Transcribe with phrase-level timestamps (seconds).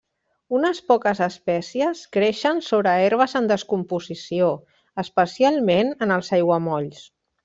[0.59, 4.47] Unes poques espècies creixen sobre herbes en descomposició,
[5.05, 7.05] especialment en els aiguamolls.